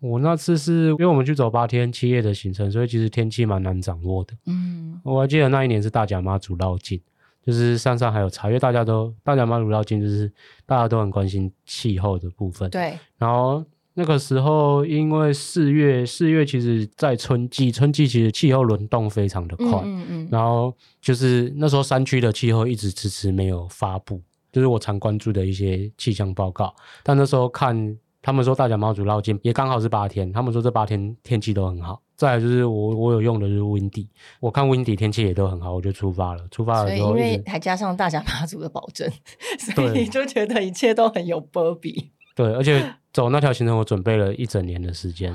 [0.00, 4.34] 我那次是因为我们去走八天七夜的行程，所以其实天气蛮难掌握的。
[4.46, 7.00] 嗯我还记得那一年是大甲妈祖绕境，
[7.46, 10.28] 就是山上还有茶，因为大家都大甲妈祖绕境，就是
[10.66, 13.64] 大家都很关心气候的部分。，对，然后
[13.98, 26.72] 那个时候因为四月，四月其实在春季，春季其实气候轮动非常的快，嗯嗯嗯，然后就是那时候山区的气候一直迟迟没有发布，就是我常关注的一些气象报告。
[27.02, 32.00] 但那时候看他们说大甲妈祖绕境也刚好是八天，他们说这八天天气都很好。
[32.14, 34.06] 再来就是我我有用的就是 Windy，
[34.38, 36.46] 我看 Windy 天气也都很好，我就出发了。
[36.52, 39.10] 出发了之后因为还加上大甲妈祖的保证，
[39.58, 42.12] 所以对就觉得一切都很有波比。
[42.36, 45.34] 对，而且走那条行程我准备了一整年的时间，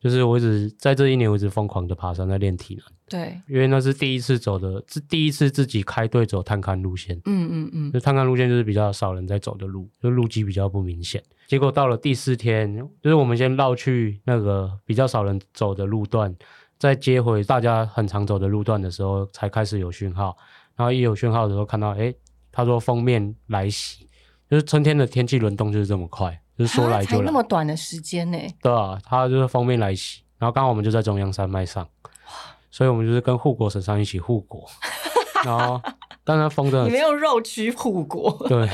[0.00, 7.14] 就是我一直在这一年我一直疯狂的爬山在练体能，对，因为那是第一次走的，是第一次自己开队走探勘路线。
[7.26, 11.22] 嗯嗯嗯就探勘路线就是比较少人在走的路，就路基比较不明显。
[11.46, 16.34] 结果到了第四天，就是我们先绕去那个比较少人走的路段，
[16.78, 20.34] 再接回大家很常走的路段的时候，才开始有讯号。
[20.74, 22.14] 然后一有讯号的时候，看到哎，
[22.50, 24.08] 他说封面来袭，
[24.50, 27.32] 就是春天的天气轮动就是这么快，就是说来就来那。
[27.32, 31.86] 么短的时间呢、对啊，他就是封面来袭，然后刚好我们就在中央山脉上，
[32.70, 34.64] 所以我们就是跟护国神山一起护国。
[35.44, 35.80] 然后，
[36.24, 38.68] 但它风真的你没有肉躯护国，对，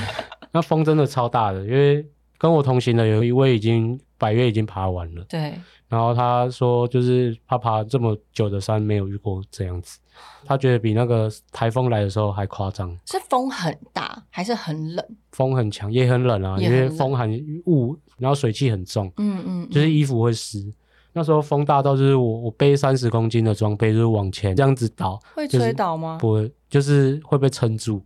[0.52, 2.06] 那风真的超大的，因为
[2.38, 5.52] 跟我同行的有一位已经百越已经爬完了，对，
[5.88, 9.98] 然后他说就是他爬这么久的山没有遇过这样子，
[10.44, 15.04] 他觉得比那个台风来的时候还夸张，是风很大还是很冷？
[15.32, 17.28] 风很强也很冷啊，因为风含
[17.66, 20.72] 雾，然后水汽很重，嗯嗯，就是衣服会湿。
[21.14, 26.16] 那时候风大到就是我我背三十公斤的装备就是往前这样子倒，会吹倒吗？
[26.20, 28.02] 不会就是会被撑住，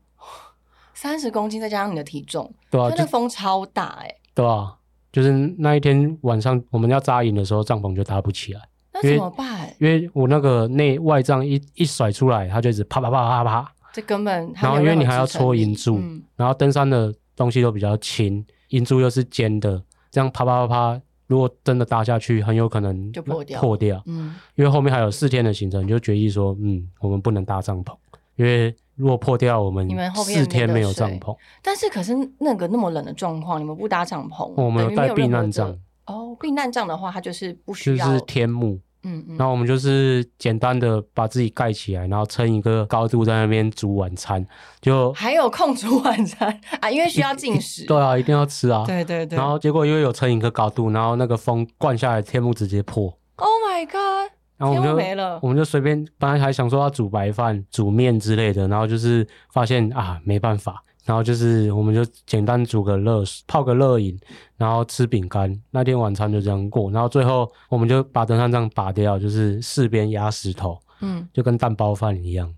[0.94, 4.75] 三十公斤再加上你的体重，对啊，就就那风超大哎、对啊，
[5.16, 8.60] 就是那一天晚上我们要扎营的时候，帐篷就搭不起来，
[8.92, 9.66] 那怎么办？
[9.78, 24.02] 因为我那个内外帐一一甩出来，它就一直啪啪啪啪啪，这根本它然后因为你还要支撑力戳银柱，嗯然后登山的东西都比较轻，银柱又是尖的，这样啪啪啪啪，如果真的搭下去，很有可能就破掉破掉。
[24.04, 27.96] 嗯，因为后面还有四天的行程，就决议说，嗯，我们不能搭帐篷，
[28.36, 31.36] 因为如果破掉，我们你们后面四天没有帐篷。
[31.62, 35.76] 但是可是那个那么冷的状况，你们不搭帐篷，我们有带避难帐。
[36.06, 44.46] 哦，避难帐的话，它就是不需要，就是天幕，嗯嗯，然后我们就是简单的把自己盖起来，然后撑一个高度在那边煮晚餐，
[44.80, 47.84] 就还有空煮晚餐啊，因为需要进食。
[47.88, 48.84] 对啊，一定要吃啊。
[48.86, 49.36] 对对对。
[49.36, 54.35] 然后结果因为有撑一个高度，然后那个风灌下来，天幕直接破，Oh my god！
[54.56, 64.18] 然后我们就我们就随便，本来还想说要煮白饭、煮面之类的，然后就是发现啊没办法，然后就是我们就简单煮个热水，泡个热饮，
[64.56, 65.54] 然后吃饼干。
[65.70, 72.52] 那天晚餐就这样过，然后最后我们就把登山杖拔掉，就是四边压石头，嗯，就跟蛋包饭一样。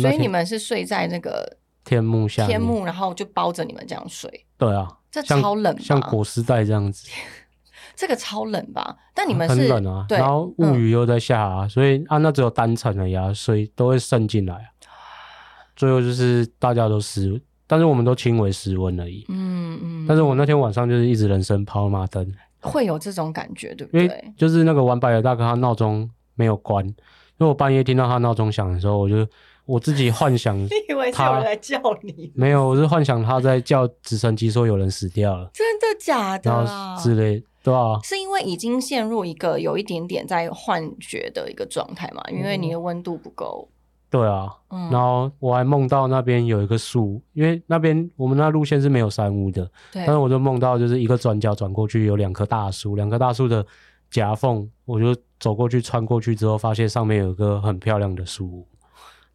[0.00, 7.08] 所以你们是睡在那个天幕下天幕，然后就包着你们这样睡，对啊，这超冷吧像裹尸袋这样子。
[8.00, 8.96] 这个超冷吧？
[9.14, 14.68] 但你们很是冷啊，对，然后雾雨又在下啊，所以啊那只有单层的呀，水都会渗进来啊。
[15.76, 19.26] 最后就是大家都失，但是我们都轻微失温而已。
[19.28, 22.26] 嗯嗯，但是我那天晚上就是一直人生跑马灯，
[22.60, 24.32] 会有这种感觉，对不因为对？
[24.34, 26.94] 就是那个玩白的大哥他闹钟没有关，因
[27.38, 29.26] 为我半夜听到他闹钟响的时候，我就
[29.66, 32.32] 我自己幻想 你以为有人来叫你？
[32.34, 36.96] 没有，我是幻想他在叫直升机说有人死掉了，真的假的然啊？
[36.96, 42.22] 后之类，对啊，是因为已经陷入一个有一点点在幻觉的一个状态嘛？
[42.30, 43.68] 因为你的温度不够。
[44.08, 53.64] 对啊，嗯然后我还梦到那边有一个树，因为那边我们那路线是没有山屋的，对但是我就梦到就是一个转角转过去有两棵大树，两棵大树的
[54.10, 58.68] 夹缝，我就走过去穿过去之后，发现上面有一个很漂亮的树屋，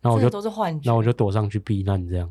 [0.02, 0.88] 然后我就都是幻觉。
[0.88, 2.30] 然后我就躲上去避难这样。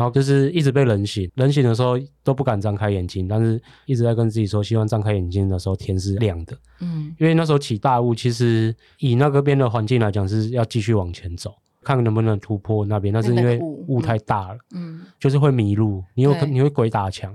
[0.00, 6.56] 然后就是一直被冷醒，冷醒的时候都不敢张开眼睛，但是一直在跟自己说，希望张开眼睛的时候天是亮的。
[6.80, 11.52] 嗯因为那时候起大雾，其实以那个边的环境来讲是要继续往前走，
[11.84, 13.12] 看能不能突破那边。
[13.12, 17.34] 但是因为雾雾太大了，嗯就是会迷路，你有你会鬼打墙。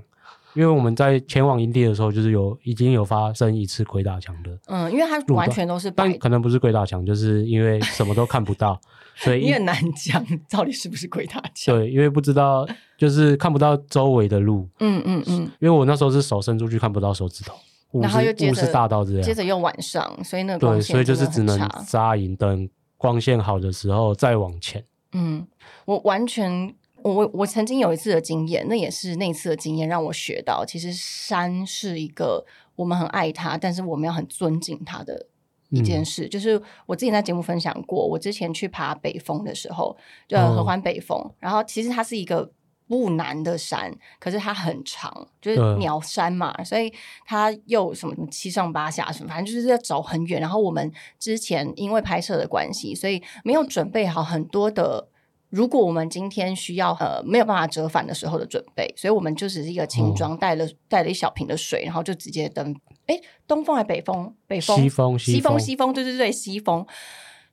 [0.56, 8.80] 因为我们在前往营地的时候，就是有已经有发生一次鬼打墙的，嗯，因为它完全都是白但可能不是鬼打墙，就是因为什么都看不到，
[9.14, 11.76] 所以一你很难讲到底是不是鬼打墙。
[11.76, 12.66] 对，因为不知道
[12.96, 17.54] 就是看不到周围的路，嗯嗯嗯，因为我那时候是手伸出去看不到手指头，
[18.00, 24.82] 然后又接着大到这样，接着又晚上，所以那个光对，所以就是只能扎营，等光线好的时候再往前。
[25.12, 25.46] 嗯，
[25.84, 26.74] 我完全，
[27.14, 35.26] 我我曾经有一次的经验，那也是那次的经验让我学到，其实山是一个我们很爱它，但是我们要很尊敬它的
[35.70, 36.28] 一件嗯事。
[36.28, 39.96] 就是我之前在节目分享过，我之前去爬北峰的时候，
[40.30, 42.52] 呃，哦合欢北峰，然后其实它是一个。
[42.88, 50.40] 不难的山，可是它很长，就是鸟山嘛，所以它又什么什么七上八下什么，反正就是要走很远。
[50.40, 55.08] 然后我们之前因为拍摄的关系，所以没有准备好很多的。
[55.56, 62.76] 如果我们今天需要呃没有办法折返的时候的准备，所以我们就只是一个轻装，带了带了一小瓶的水，然后就直接登。
[63.06, 64.34] 哎，东风还北风？
[64.46, 64.76] 北风？
[64.76, 66.84] 西风西西风西风，对对对，西风。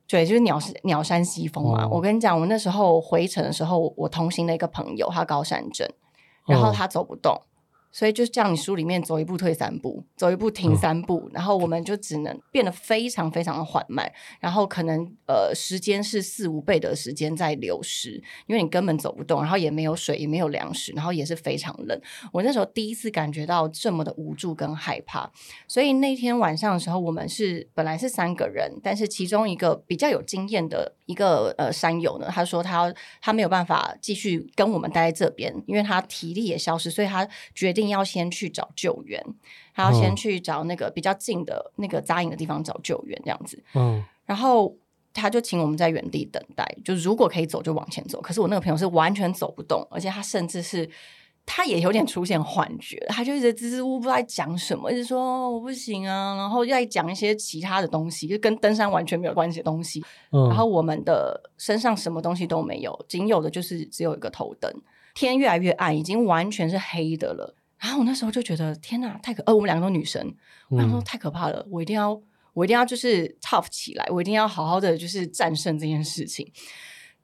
[0.06, 1.86] 对，就是鸟鸟山西风嘛。
[1.86, 5.88] 哦我跟你讲，我那时候回程的时候，我同行的一个朋友，他高山症，
[6.46, 7.40] 然后哦他走不动，
[7.94, 21.96] 所以就这样，你书里面走一步退三步，走一步停哦三步，然后我们就只能变得非常非常的缓慢，然后可能呃时间是四五倍的时间在流失，因为你根本走不动，然后也没有水，也没有粮食，然后也是非常冷。
[22.32, 25.30] 我那时候第一次感觉到这么的无助跟害怕，
[25.68, 39.22] 所以那天晚上的时候，我们是本来是三个人，但是其中一个比较有经验的一个呃山友呢，他说他他没有办法继续跟我们待在这边，因为他体力也消失，所以他决定要先去找救援，
[39.74, 43.62] 他要先哦去找那个比较近的那个扎营的地方找救援这样子。
[43.74, 44.76] 嗯，然后
[45.12, 48.20] 他就请我们在原地等待，就如果可以走就往前走。
[48.20, 50.88] 可是我那个朋友是完全走不动，而且他甚至是
[51.46, 60.02] 他也有点出现幻觉，他就一直支支吾吾不知道在讲什么，一直说哦我不行啊，然后又在讲一些其他的东西，就跟登山完全没有关系的东西。
[60.32, 64.72] 嗯然后我们的身上什么东西都没有，仅有的就是只有一个头灯。
[65.14, 67.54] 天越来越暗，已经完全是黑的了。
[67.84, 69.42] 然后我那时候就觉得天哪，太可……
[69.44, 70.34] 呃，我们两个都女生，
[70.70, 72.18] 我想说嗯太可怕了，我一定要，
[72.54, 76.50] 我一定要就是 tough 起来，我一定要好好的就是战胜这件事情。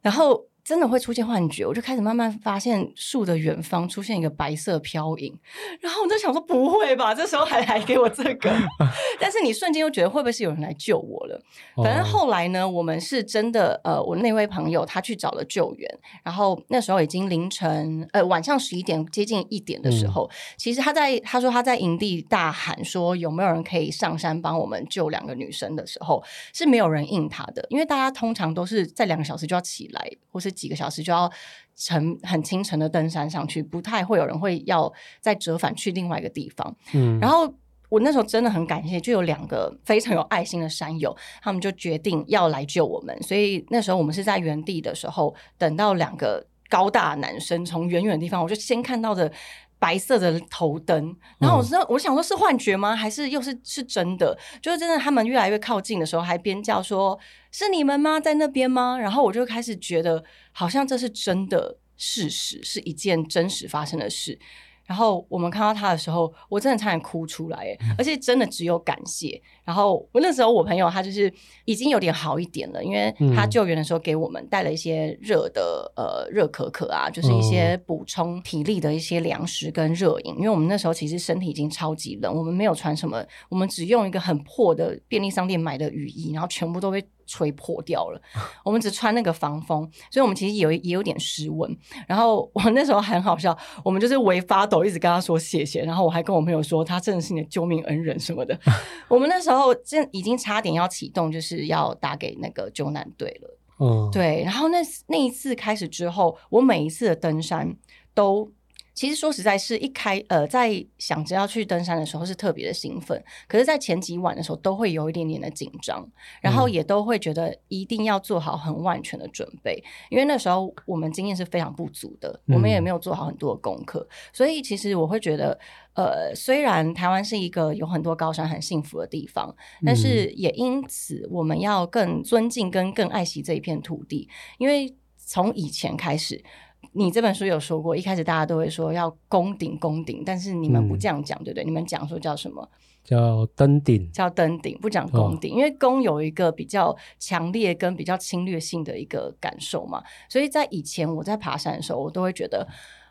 [0.03, 5.37] 然后真的会出现幻觉，我就开始慢慢发现树的远方出现一个白色飘影，
[5.81, 8.51] 然后我就想说不会吧，这时候还来给我这个，
[9.19, 11.41] 但是你瞬间又觉得会不会是有人来救我了？
[11.77, 31.31] 反正哦后来呢，我们是真的，呃，我那位朋友他去找了救援，然后那时候已经凌晨，呃，晚上十一点接近一点的时候，其实他在他说他在营地大喊说有没有人可以上山帮我们救两个女生的时候，是没有人应他的，因为大家通常都是在两个小时就要起来，或是几个小时就要
[31.77, 36.77] 晨很清晨的登山上去，不太会有人会要再折返去另外一个地方。
[36.93, 37.53] 嗯，然后
[37.89, 43.17] 我那时候真的很感谢，就有两个非常有爱心的山友，他们就决定要来救我们。
[43.23, 49.33] 所以那时候我们是在原地的时候，等到两个高大男生从远远的地方，我就先看到的。
[49.81, 52.95] 白色的头灯，然后我知道，我想说是幻觉吗？
[52.95, 54.39] 还是又是是真的？
[54.61, 57.19] 就是真的，他们越来越靠近的时候，还边叫说
[57.51, 58.21] ：“是你们吗？
[58.21, 60.23] 在那边吗？”然后我就开始觉得，
[60.53, 64.39] 好像这是真的事实，是一件真实发生的事。
[64.85, 69.41] 然后我们看到他的时候，我真的差点哭出来，哎，而且真的只有感谢。
[69.71, 71.33] 然后我那时候我朋友他就是
[71.65, 80.35] 已经有点好一点了，因为他救援的时候给我们带了一些热的呃热可可啊，就是一些补充体力的一些粮食跟热饮。
[80.39, 87.01] 因为我们那时候其实身体已经超级冷，我们没有穿什么，我们只用一个很破的便利商店买的雨衣，然后全部都被。
[87.33, 88.21] 吹破掉了，
[88.65, 91.79] 我们只穿那个防风，所以我们其实有也有点失温。
[92.09, 95.81] 然后我那时候很好笑，我们就是微发抖，一直跟他说谢谢。
[95.83, 98.59] 然后我还跟我朋友说，他真的是你的救命恩人什么的。
[99.07, 103.59] 我们那时候真已经差点要启动，就是要打给那个救难队了。
[103.79, 104.43] 嗯，对。
[104.45, 107.77] 然后那那一次开始之后，我每一次的登山
[108.15, 108.53] 都。
[109.01, 116.07] 其实说实在，是一开呃，在想着要去登山的时候是特别的兴奋，可是，在前几晚的时候都会有一点点的紧张，
[116.43, 125.59] 然后也都会觉得一定要做好很万全的准备，因为那时候我们经验是非常不足的，我们也没有做好很多的功课，所以其实我会觉得，
[125.95, 134.29] 呃，虽然台湾是一个有很多高山很幸福的地方，但是也因此我们要更尊敬跟更爱惜这一片土地，
[134.59, 136.45] 因为从以前开始。
[136.93, 141.65] 你这本书有说过，一开始大家都会说要攻顶攻顶，但是你们不这样讲，对不对？
[141.65, 142.69] 你们讲说叫什么？
[143.05, 150.03] 叫登顶，叫登顶，不讲攻顶，因为攻有一个比较强烈跟比较侵略性的一个感受嘛。
[150.29, 152.67] 所以在以前我在爬山的时候，我都会觉得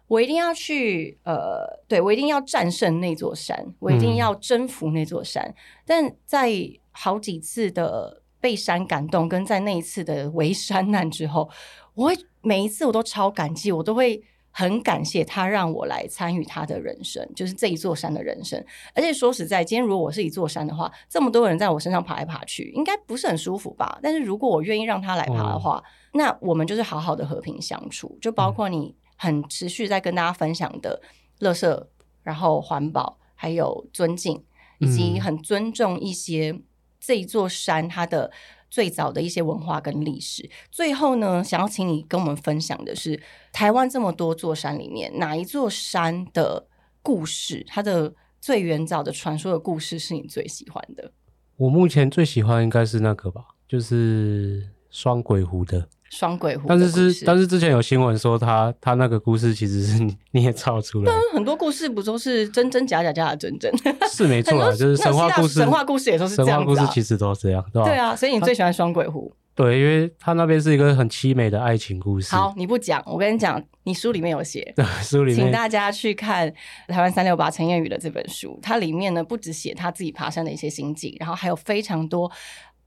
[0.07, 5.53] 我一定要去，呃，对我一定要战胜那座山，我一定要征服那座山。
[5.85, 6.51] 但在
[6.91, 11.49] 好几次的被山感动，跟在那一次的围 山难之后，
[11.95, 12.15] 我会。
[12.41, 18.63] 每一次我都超感激，我都会很感谢他让我来参与他的人生，就是这一座山的人生。
[18.95, 23.99] 而且说实在，今天如果我是一座山的话，这么多人在我身上爬来爬去，应该不是很舒服吧？
[24.01, 25.83] 但是如果我愿意让他来爬的话，
[26.13, 28.17] 那我们就是好好的和平相处。
[28.21, 31.01] 就包括你很持续在跟大家分享的
[31.39, 31.89] 乐色，
[32.23, 34.43] 然后环保，还有尊敬，
[34.79, 36.59] 以及很尊重一些
[36.99, 38.31] 这一座山它的。
[38.69, 43.19] 最早的一些文化跟历史，最后呢，想要请你跟我们分享的是
[43.51, 46.67] 台湾这么多座山里面，哪一座山的
[47.01, 51.11] 故事，它的最原早的传说的故事是你最喜欢的？
[51.57, 55.89] 我目前最喜欢应该是那个吧，就是双鬼湖的。
[56.09, 63.71] 双鬼湖，但是是，但是之前有新闻说他他那个故事其实是 你也造出来，很多故事不都是真真假假假的真真，
[64.11, 67.87] 是没错啊，就是神话故事，神话故事也都是这样子，神话故事其实都是这样，对吧？
[67.89, 69.31] 对啊，所以你最喜欢双鬼狐？
[69.55, 72.33] 对，因为他那边是一个很凄美的爱情故事。
[72.33, 76.49] 好，你不讲，我跟你讲，你书里面有写， 书里面，请大家去看
[76.87, 82.31] 台湾三六八陈彦宇的这本书，它里面呢不只写他自己爬山的一些心境，然后还有非常多。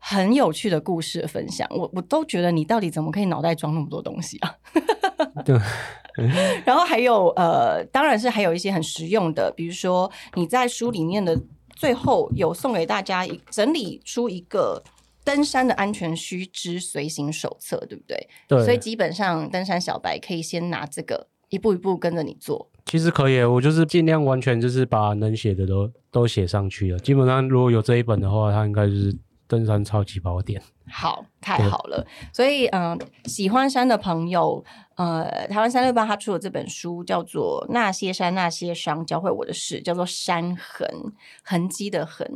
[0.04, 4.52] 很有趣的故事的分享，我我都觉得你到底怎么可以脑袋装那么多东西啊？
[5.46, 5.56] 对。
[6.66, 11.40] 然后还有呃，当然是还有一些很实用的，比如说你在书里面的
[11.76, 14.82] 最后有送给大家一整理出一个
[15.24, 18.28] 登山的安全须知随行手册，对不对？
[18.48, 18.62] 对。
[18.64, 22.68] 所以基本上登山小白可以先拿这个一步一步跟着你做。
[22.86, 26.98] 其实可以，我就是尽量完全就是把能写的都都写上去了。
[26.98, 29.16] 基本上如果有这一本的话，它应该就是。
[29.52, 32.06] 登山超级宝典，好，太好了。
[32.32, 40.88] 所以，嗯，喜欢山的朋友，呃，台湾三六八他出了这本书叫做《那些山那些伤教会我的事》，叫做《山痕
[41.42, 42.26] 痕迹的痕》。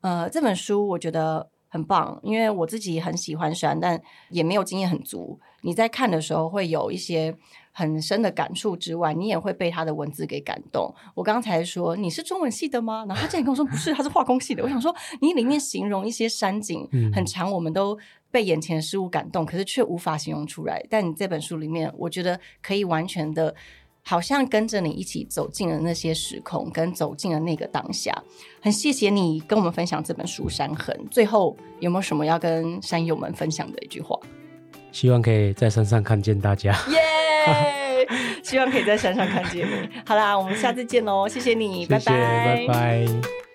[0.00, 5.38] 呃，这本书我觉得很棒，因为我自己很喜欢山，但也没有经验很足。
[5.60, 7.36] 你在看的时候会有一些。
[7.78, 10.90] 很深的感触之外，你也会被他的文字给感动。
[11.14, 13.04] 我刚才说你是中文系的吗？
[13.06, 14.62] 然后他竟然跟我说不是，他是化工系的。
[14.62, 17.98] 我想说，你里面形容一些山景很长，我们都
[18.30, 20.82] 被眼前的事物感动，可是却无法形容出来。
[20.88, 23.54] 但你这本书里面，我觉得可以完全的，
[24.02, 28.10] 好像跟着你一起走进了那些时空，跟走进了那个当下。
[28.62, 30.98] 很谢谢你跟我们分享这本书《山痕》。
[31.10, 34.18] 最后有没有什么要跟山友们分享的一句话？
[34.96, 36.72] 希望可以在山上看见大家。
[36.88, 38.08] 耶！
[38.42, 39.90] 希望可以在山上看见你。
[40.06, 41.28] 好啦，我们下次见喽！
[41.28, 43.45] 谢谢你，拜拜，拜拜。